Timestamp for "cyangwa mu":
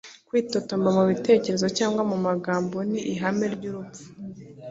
1.77-2.17